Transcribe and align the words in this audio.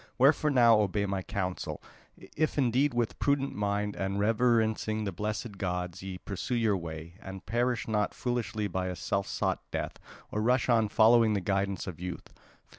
Wherefore 0.17 0.49
now 0.49 0.79
obey 0.79 1.05
my 1.05 1.21
counsel, 1.21 1.79
if 2.35 2.57
indeed 2.57 2.91
with 2.91 3.19
prudent 3.19 3.53
mind 3.53 3.95
and 3.95 4.19
reverencing 4.19 5.03
the 5.03 5.11
blessed 5.11 5.59
gods 5.59 6.01
ye 6.01 6.17
pursue 6.17 6.55
your 6.55 6.75
way; 6.75 7.19
and 7.21 7.45
perish 7.45 7.87
not 7.87 8.15
foolishly 8.15 8.67
by 8.67 8.87
a 8.87 8.95
self 8.95 9.27
sought 9.27 9.61
death, 9.69 9.97
or 10.31 10.41
rush 10.41 10.69
on 10.69 10.89
following 10.89 11.33
the 11.33 11.39
guidance 11.39 11.85
of 11.85 11.99
youth. 11.99 12.33